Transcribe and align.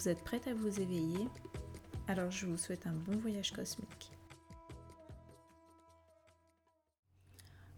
Vous 0.00 0.08
êtes 0.08 0.24
prête 0.24 0.46
à 0.46 0.54
vous 0.54 0.80
éveiller? 0.80 1.28
Alors 2.08 2.30
je 2.30 2.46
vous 2.46 2.56
souhaite 2.56 2.86
un 2.86 2.94
bon 2.94 3.18
voyage 3.18 3.52
cosmique. 3.52 4.10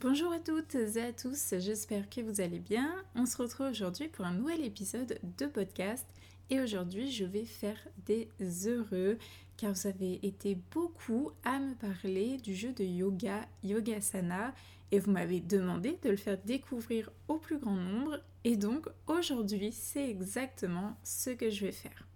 Bonjour 0.00 0.32
à 0.32 0.40
toutes 0.40 0.74
et 0.76 1.02
à 1.02 1.12
tous, 1.12 1.52
j'espère 1.58 2.08
que 2.08 2.22
vous 2.22 2.40
allez 2.40 2.58
bien. 2.58 3.04
On 3.16 3.26
se 3.26 3.36
retrouve 3.36 3.66
aujourd'hui 3.66 4.08
pour 4.08 4.24
un 4.24 4.32
nouvel 4.32 4.64
épisode 4.64 5.20
de 5.36 5.44
podcast 5.44 6.06
et 6.50 6.60
aujourd'hui 6.60 7.10
je 7.10 7.24
vais 7.24 7.44
faire 7.44 7.78
des 8.06 8.28
heureux 8.66 9.18
car 9.56 9.72
vous 9.72 9.86
avez 9.86 10.26
été 10.26 10.56
beaucoup 10.72 11.30
à 11.44 11.58
me 11.58 11.74
parler 11.74 12.36
du 12.38 12.54
jeu 12.54 12.72
de 12.72 12.84
yoga 12.84 13.46
Yogasana 13.64 14.54
et 14.92 14.98
vous 14.98 15.10
m'avez 15.10 15.40
demandé 15.40 15.98
de 16.02 16.10
le 16.10 16.16
faire 16.16 16.38
découvrir 16.44 17.10
au 17.28 17.38
plus 17.38 17.58
grand 17.58 17.76
nombre 17.76 18.20
et 18.44 18.56
donc 18.56 18.88
aujourd'hui 19.06 19.72
c'est 19.72 20.08
exactement 20.08 20.96
ce 21.02 21.30
que 21.30 21.50
je 21.50 21.66
vais 21.66 21.72
faire. 21.72 22.06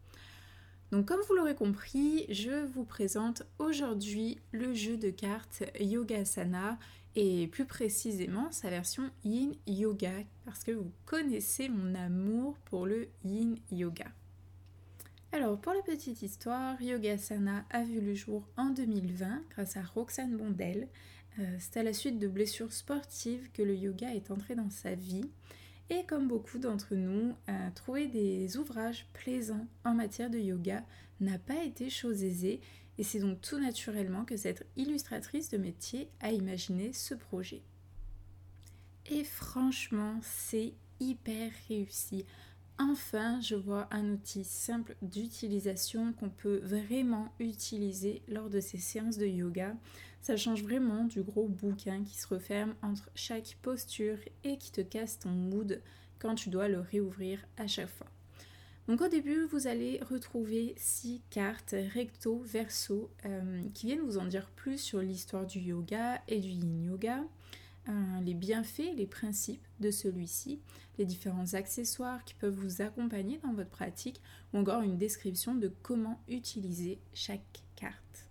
Donc 0.93 1.07
comme 1.07 1.21
vous 1.29 1.35
l'aurez 1.35 1.55
compris, 1.55 2.27
je 2.31 2.67
vous 2.67 2.85
présente 2.85 3.45
aujourd'hui 3.59 4.39
le 4.51 4.75
jeu 4.75 4.97
de 4.97 5.11
cartes 5.11 5.63
Yogasana 5.79 6.79
et 7.17 7.47
plus 7.49 7.65
précisément 7.65 8.51
sa 8.53 8.71
version 8.71 9.11
Yin 9.25 9.55
Yoga 9.67 10.13
parce 10.45 10.65
que 10.65 10.73
vous 10.73 10.93
connaissez 11.07 11.69
mon 11.69 11.95
amour 11.95 12.57
pour 12.65 12.87
le 12.87 13.09
Yin 13.25 13.57
Yoga. 13.71 14.07
Alors, 15.33 15.61
pour 15.61 15.73
la 15.73 15.83
petite 15.83 16.23
histoire, 16.23 16.83
Yogasana 16.83 17.65
a 17.71 17.85
vu 17.85 18.01
le 18.01 18.15
jour 18.15 18.49
en 18.57 18.71
2020 18.71 19.43
grâce 19.51 19.77
à 19.77 19.83
Roxane 19.83 20.37
Bondel. 20.37 20.89
Euh, 21.39 21.57
c'est 21.61 21.77
à 21.77 21.85
la 21.85 21.93
suite 21.93 22.19
de 22.19 22.27
blessures 22.27 22.73
sportives 22.73 23.49
que 23.53 23.63
le 23.63 23.77
yoga 23.77 24.13
est 24.13 24.33
entré 24.33 24.57
dans 24.57 24.71
sa 24.71 24.97
vie. 24.97 25.31
Et 25.89 26.05
comme 26.05 26.27
beaucoup 26.27 26.59
d'entre 26.59 26.97
nous, 26.97 27.35
trouver 27.75 28.07
des 28.07 28.57
ouvrages 28.57 29.07
plaisants 29.13 29.67
en 29.85 29.95
matière 29.95 30.31
de 30.31 30.39
yoga 30.39 30.85
n'a 31.21 31.39
pas 31.39 31.63
été 31.65 31.91
chose 31.91 32.25
aisée. 32.25 32.61
Et 32.99 33.05
c'est 33.05 33.21
donc 33.21 33.41
tout 33.41 33.59
naturellement 33.59 34.25
que 34.25 34.37
cette 34.37 34.67
illustratrice 34.77 35.49
de 35.51 35.59
métier 35.59 36.09
a 36.21 36.33
imaginé 36.33 36.93
ce 36.93 37.15
projet. 37.15 37.63
Et 39.07 39.25
franchement, 39.25 40.19
c'est 40.23 40.75
hyper 41.01 41.51
réussi. 41.69 42.25
Enfin, 42.83 43.43
je 43.43 43.57
vois 43.57 43.89
un 43.91 44.09
outil 44.09 44.43
simple 44.43 44.97
d'utilisation 45.03 46.15
qu'on 46.15 46.31
peut 46.31 46.61
vraiment 46.63 47.31
utiliser 47.39 48.23
lors 48.27 48.49
de 48.49 48.59
ces 48.59 48.79
séances 48.79 49.19
de 49.19 49.27
yoga. 49.27 49.77
Ça 50.23 50.39
change 50.39 50.63
vraiment 50.63 51.05
du 51.05 51.23
gros 51.23 51.47
bouquin 51.47 52.03
qui 52.03 52.19
se 52.19 52.27
referme 52.27 52.75
entre 52.81 53.11
chaque 53.15 53.59
posture 53.61 54.17
et 54.45 54.57
qui 54.57 54.73
te 54.73 54.81
casse 54.81 55.19
ton 55.19 55.29
mood 55.29 55.83
quand 56.19 56.35
tu 56.35 56.49
dois 56.49 56.69
le 56.69 56.81
réouvrir 56.81 57.45
à 57.59 57.67
chaque 57.67 57.91
fois. 57.91 58.07
Donc 58.89 59.03
au 59.03 59.09
début, 59.09 59.45
vous 59.45 59.67
allez 59.67 60.01
retrouver 60.11 60.75
six 60.79 61.21
cartes 61.29 61.75
recto 61.93 62.39
verso 62.39 63.11
euh, 63.27 63.63
qui 63.75 63.89
viennent 63.89 64.01
vous 64.01 64.17
en 64.17 64.25
dire 64.25 64.49
plus 64.57 64.79
sur 64.79 65.01
l'histoire 65.01 65.45
du 65.45 65.59
yoga 65.59 66.23
et 66.29 66.39
du 66.39 66.49
yin 66.49 66.83
yoga. 66.83 67.25
Les 68.25 68.35
bienfaits, 68.35 68.95
les 68.97 69.07
principes 69.07 69.67
de 69.81 69.91
celui-ci, 69.91 70.61
les 70.99 71.07
différents 71.07 71.55
accessoires 71.55 72.25
qui 72.25 72.35
peuvent 72.35 72.55
vous 72.55 72.83
accompagner 72.83 73.39
dans 73.39 73.53
votre 73.53 73.71
pratique 73.71 74.21
ou 74.53 74.59
encore 74.59 74.83
une 74.83 74.99
description 74.99 75.55
de 75.55 75.73
comment 75.83 76.21
utiliser 76.29 77.01
chaque 77.15 77.63
carte. 77.77 78.27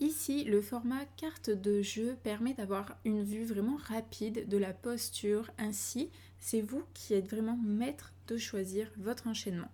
Ici, 0.00 0.44
le 0.44 0.60
format 0.60 1.04
carte 1.16 1.50
de 1.50 1.80
jeu 1.80 2.16
permet 2.24 2.52
d'avoir 2.52 2.96
une 3.04 3.22
vue 3.22 3.44
vraiment 3.44 3.76
rapide 3.76 4.48
de 4.48 4.58
la 4.58 4.72
posture. 4.72 5.50
Ainsi, 5.56 6.10
c'est 6.40 6.60
vous 6.60 6.82
qui 6.94 7.14
êtes 7.14 7.30
vraiment 7.30 7.56
maître 7.56 8.12
de 8.26 8.36
choisir 8.36 8.90
votre 8.98 9.28
enchaînement. 9.28 9.70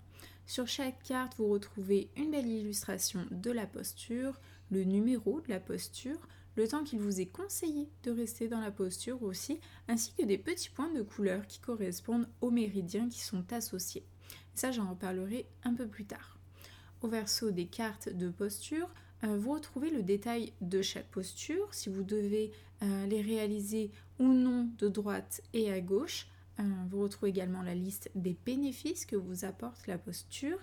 Sur 0.47 0.69
chaque 0.69 1.03
carte, 1.05 1.37
vous 1.39 1.49
retrouvez 1.49 2.11
une 2.17 2.33
belle 2.33 2.49
illustration 2.49 3.27
de 3.31 3.51
la 3.51 3.67
posture, 3.67 4.39
le 4.71 4.85
numéro 4.85 5.41
de 5.41 5.49
la 5.49 5.61
posture, 5.61 6.29
le 6.61 6.69
temps 6.69 6.85
qu'il 6.85 6.99
vous 6.99 7.23
est 7.23 7.27
conseillé 7.27 7.89
de 8.03 8.11
rester 8.11 8.47
dans 8.47 8.61
la 8.61 8.71
posture 8.71 9.23
aussi, 9.23 9.61
ainsi 9.89 10.13
que 10.13 10.27
des 10.27 10.37
petits 10.37 10.69
points 10.69 10.93
de 10.93 11.01
couleur 11.01 11.47
qui 11.47 11.59
correspondent 11.59 12.29
aux 12.43 12.51
méridiens 12.51 13.09
qui 13.09 13.21
sont 13.21 13.51
associés. 13.51 14.05
Ça, 14.55 14.71
j'en 14.71 14.91
reparlerai 14.91 15.47
un 15.65 15.73
peu 15.73 15.87
plus 15.87 16.05
tard. 16.05 16.39
Au 17.01 17.09
verso 17.09 17.51
des 17.51 17.65
cartes 17.65 18.11
de 18.11 18.29
posture, 18.29 18.91
euh, 19.25 19.39
vous 19.39 19.53
retrouvez 19.53 19.89
le 19.89 20.03
détail 20.03 20.53
de 20.61 20.83
chaque 20.83 21.09
posture, 21.09 21.73
si 21.73 21.89
vous 21.89 22.03
devez 22.03 22.53
euh, 22.83 23.07
les 23.07 23.23
réaliser 23.23 23.91
ou 24.19 24.27
non 24.27 24.69
de 24.77 24.89
droite 24.89 25.41
et 25.55 25.73
à 25.73 25.81
gauche. 25.81 26.27
Euh, 26.59 26.63
vous 26.91 27.01
retrouvez 27.01 27.31
également 27.31 27.63
la 27.63 27.75
liste 27.75 28.11
des 28.15 28.37
bénéfices 28.45 29.07
que 29.07 29.17
vous 29.17 29.47
apporte 29.47 29.87
la 29.87 29.97
posture 29.97 30.59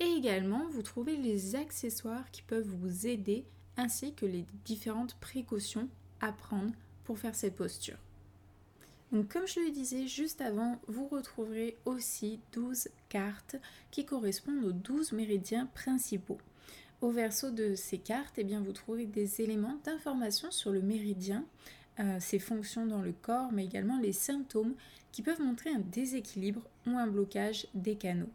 et 0.00 0.06
également 0.06 0.68
vous 0.70 0.82
trouvez 0.82 1.16
les 1.16 1.54
accessoires 1.54 2.32
qui 2.32 2.42
peuvent 2.42 2.66
vous 2.66 3.06
aider 3.06 3.46
ainsi 3.76 4.14
que 4.14 4.26
les 4.26 4.44
différentes 4.64 5.14
précautions 5.14 5.88
à 6.20 6.32
prendre 6.32 6.72
pour 7.04 7.18
faire 7.18 7.34
cette 7.34 7.56
posture. 7.56 7.98
Comme 9.12 9.46
je 9.46 9.60
le 9.60 9.70
disais 9.70 10.08
juste 10.08 10.40
avant, 10.40 10.80
vous 10.88 11.06
retrouverez 11.06 11.76
aussi 11.84 12.40
12 12.52 12.88
cartes 13.08 13.56
qui 13.90 14.04
correspondent 14.04 14.64
aux 14.64 14.72
12 14.72 15.12
méridiens 15.12 15.66
principaux. 15.74 16.38
Au 17.00 17.10
verso 17.10 17.50
de 17.50 17.74
ces 17.74 17.98
cartes, 17.98 18.34
eh 18.36 18.44
bien, 18.44 18.60
vous 18.60 18.72
trouverez 18.72 19.06
des 19.06 19.40
éléments 19.40 19.78
d'information 19.84 20.50
sur 20.50 20.70
le 20.70 20.82
méridien, 20.82 21.44
euh, 22.00 22.18
ses 22.20 22.38
fonctions 22.38 22.86
dans 22.86 23.00
le 23.00 23.12
corps, 23.12 23.52
mais 23.52 23.64
également 23.64 23.98
les 23.98 24.12
symptômes 24.12 24.74
qui 25.12 25.22
peuvent 25.22 25.40
montrer 25.40 25.70
un 25.70 25.78
déséquilibre 25.78 26.62
ou 26.86 26.90
un 26.90 27.06
blocage 27.06 27.68
des 27.74 27.96
canaux. 27.96 28.30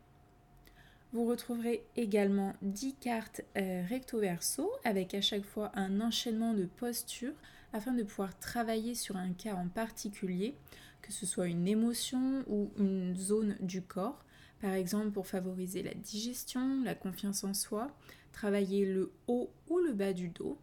Vous 1.13 1.25
retrouverez 1.25 1.83
également 1.97 2.53
10 2.61 2.95
cartes 2.95 3.41
euh, 3.57 3.83
recto-verso 3.89 4.71
avec 4.85 5.13
à 5.13 5.19
chaque 5.19 5.43
fois 5.43 5.69
un 5.75 5.99
enchaînement 5.99 6.53
de 6.53 6.65
postures 6.65 7.33
afin 7.73 7.91
de 7.91 8.03
pouvoir 8.03 8.37
travailler 8.39 8.95
sur 8.95 9.17
un 9.17 9.33
cas 9.33 9.55
en 9.55 9.67
particulier, 9.67 10.55
que 11.01 11.11
ce 11.11 11.25
soit 11.25 11.47
une 11.47 11.67
émotion 11.67 12.45
ou 12.47 12.71
une 12.77 13.13
zone 13.17 13.57
du 13.59 13.81
corps, 13.81 14.23
par 14.61 14.71
exemple 14.71 15.11
pour 15.11 15.27
favoriser 15.27 15.83
la 15.83 15.93
digestion, 15.93 16.81
la 16.83 16.95
confiance 16.95 17.43
en 17.43 17.53
soi, 17.53 17.91
travailler 18.31 18.85
le 18.85 19.11
haut 19.27 19.49
ou 19.69 19.79
le 19.79 19.91
bas 19.91 20.13
du 20.13 20.29
dos. 20.29 20.57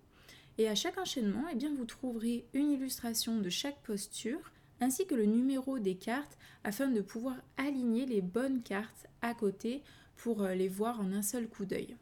Et 0.56 0.66
à 0.66 0.74
chaque 0.74 0.98
enchaînement, 0.98 1.44
eh 1.52 1.56
bien, 1.56 1.74
vous 1.74 1.84
trouverez 1.84 2.46
une 2.54 2.72
illustration 2.72 3.38
de 3.38 3.50
chaque 3.50 3.82
posture 3.82 4.50
ainsi 4.80 5.06
que 5.06 5.14
le 5.14 5.26
numéro 5.26 5.78
des 5.78 5.96
cartes 5.96 6.38
afin 6.64 6.88
de 6.88 7.00
pouvoir 7.00 7.36
aligner 7.58 8.06
les 8.06 8.22
bonnes 8.22 8.62
cartes 8.62 9.06
à 9.22 9.34
côté 9.34 9.82
pour 10.18 10.42
euh, 10.42 10.54
les 10.54 10.68
voir 10.68 11.00
en 11.00 11.12
un 11.12 11.22
seul 11.22 11.48
coup 11.48 11.64
d'œil. 11.64 11.96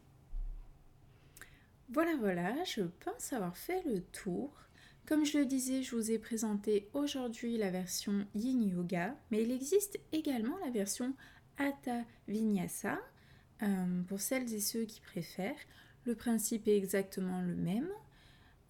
Voilà, 1.90 2.16
voilà, 2.16 2.64
je 2.64 2.82
pense 3.04 3.32
avoir 3.32 3.56
fait 3.56 3.82
le 3.84 4.02
tour. 4.02 4.50
Comme 5.06 5.24
je 5.24 5.38
le 5.38 5.46
disais, 5.46 5.84
je 5.84 5.94
vous 5.94 6.10
ai 6.10 6.18
présenté 6.18 6.88
aujourd'hui 6.94 7.56
la 7.58 7.70
version 7.70 8.26
Yin 8.34 8.68
Yoga, 8.68 9.14
mais 9.30 9.44
il 9.44 9.52
existe 9.52 10.00
également 10.10 10.56
la 10.64 10.70
version 10.70 11.14
Hatha 11.58 12.02
Vinyasa. 12.26 12.98
Euh, 13.62 14.02
pour 14.08 14.20
celles 14.20 14.52
et 14.52 14.60
ceux 14.60 14.84
qui 14.84 15.00
préfèrent, 15.00 15.54
le 16.04 16.16
principe 16.16 16.66
est 16.66 16.76
exactement 16.76 17.40
le 17.40 17.54
même. 17.54 17.88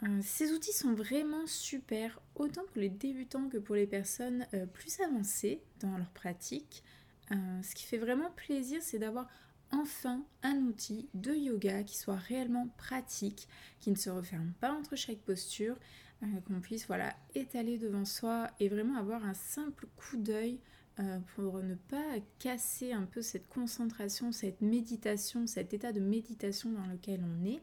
Euh, 0.02 0.20
ces 0.22 0.52
outils 0.52 0.74
sont 0.74 0.92
vraiment 0.92 1.46
super, 1.46 2.20
autant 2.34 2.64
pour 2.66 2.82
les 2.82 2.90
débutants 2.90 3.48
que 3.48 3.56
pour 3.56 3.76
les 3.76 3.86
personnes 3.86 4.46
plus 4.74 5.00
avancées 5.00 5.62
dans 5.80 5.96
leur 5.96 6.10
pratique. 6.10 6.84
Euh, 7.32 7.62
ce 7.62 7.74
qui 7.74 7.84
fait 7.84 7.98
vraiment 7.98 8.30
plaisir, 8.30 8.80
c'est 8.82 8.98
d'avoir 8.98 9.26
enfin 9.72 10.24
un 10.42 10.56
outil 10.58 11.08
de 11.14 11.34
yoga 11.34 11.82
qui 11.82 11.96
soit 11.96 12.16
réellement 12.16 12.68
pratique, 12.76 13.48
qui 13.80 13.90
ne 13.90 13.96
se 13.96 14.10
referme 14.10 14.52
pas 14.60 14.72
entre 14.72 14.96
chaque 14.96 15.18
posture, 15.18 15.76
euh, 16.22 16.26
qu'on 16.46 16.60
puisse 16.60 16.86
voilà 16.86 17.14
étaler 17.34 17.78
devant 17.78 18.04
soi 18.04 18.50
et 18.60 18.68
vraiment 18.68 18.96
avoir 18.96 19.24
un 19.24 19.34
simple 19.34 19.86
coup 19.96 20.16
d'œil 20.16 20.60
euh, 20.98 21.18
pour 21.34 21.62
ne 21.62 21.74
pas 21.74 22.14
casser 22.38 22.92
un 22.92 23.02
peu 23.02 23.20
cette 23.20 23.48
concentration, 23.48 24.32
cette 24.32 24.62
méditation, 24.62 25.46
cet 25.46 25.74
état 25.74 25.92
de 25.92 26.00
méditation 26.00 26.70
dans 26.70 26.86
lequel 26.86 27.22
on 27.22 27.44
est. 27.44 27.60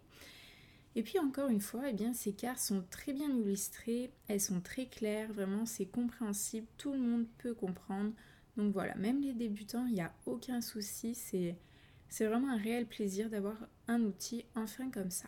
Et 0.95 1.01
puis 1.01 1.18
encore 1.18 1.50
une 1.50 1.62
fois, 1.62 1.89
eh 1.89 1.94
bien, 1.94 2.13
ces 2.13 2.33
cartes 2.33 2.60
sont 2.60 2.83
très 2.92 3.13
bien 3.13 3.30
illustrées, 3.30 4.12
elles 4.27 4.42
sont 4.42 4.62
très 4.62 4.86
claires, 4.86 5.33
vraiment 5.33 5.65
c'est 5.65 5.88
compréhensible, 5.88 6.68
tout 6.77 6.94
le 6.94 7.00
monde 7.00 7.25
peut 7.39 7.56
comprendre. 7.56 8.12
Donc 8.57 8.73
voilà, 8.73 8.95
même 8.95 9.21
les 9.21 9.33
débutants, 9.33 9.85
il 9.88 9.94
n'y 9.94 10.01
a 10.01 10.13
aucun 10.25 10.61
souci, 10.61 11.15
c'est, 11.15 11.55
vraiment 12.25 12.51
un 12.51 12.57
réel 12.57 12.85
plaisir 12.85 13.29
d'avoir 13.29 13.55
un 13.88 14.01
outil 14.01 14.45
enfin 14.55 14.89
comme 14.91 15.09
ça. 15.09 15.27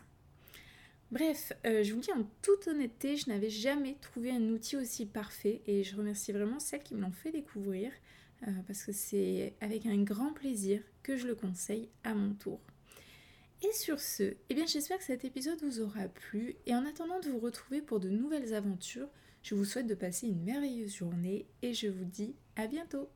Bref, 1.10 1.52
euh, 1.64 1.82
je 1.82 1.94
vous 1.94 2.00
dis 2.00 2.12
en 2.12 2.24
toute 2.42 2.66
honnêteté, 2.66 3.16
je 3.16 3.28
n'avais 3.28 3.50
jamais 3.50 3.96
trouvé 4.00 4.30
un 4.32 4.42
outil 4.48 4.76
aussi 4.76 5.06
parfait 5.06 5.62
et 5.66 5.84
je 5.84 5.96
remercie 5.96 6.32
vraiment 6.32 6.58
celles 6.58 6.82
qui 6.82 6.94
me 6.94 7.00
l'ont 7.00 7.12
fait 7.12 7.30
découvrir 7.30 7.92
euh, 8.46 8.50
parce 8.66 8.84
que 8.84 8.92
c'est 8.92 9.54
avec 9.60 9.86
un 9.86 10.02
grand 10.02 10.32
plaisir 10.32 10.82
que 11.02 11.16
je 11.16 11.26
le 11.26 11.36
conseille 11.36 11.88
à 12.02 12.14
mon 12.14 12.34
tour. 12.34 12.60
Et 13.62 13.72
sur 13.72 14.00
ce, 14.00 14.34
eh 14.50 14.54
bien 14.54 14.66
j'espère 14.66 14.98
que 14.98 15.04
cet 15.04 15.24
épisode 15.24 15.62
vous 15.62 15.80
aura 15.80 16.08
plu 16.08 16.56
et 16.66 16.74
en 16.74 16.84
attendant 16.84 17.20
de 17.20 17.30
vous 17.30 17.38
retrouver 17.38 17.80
pour 17.82 18.00
de 18.00 18.10
nouvelles 18.10 18.52
aventures, 18.52 19.08
je 19.42 19.54
vous 19.54 19.64
souhaite 19.64 19.86
de 19.86 19.94
passer 19.94 20.26
une 20.26 20.42
merveilleuse 20.42 20.96
journée 20.96 21.46
et 21.62 21.72
je 21.72 21.86
vous 21.86 22.04
dis 22.04 22.34
à 22.56 22.66
bientôt 22.66 23.08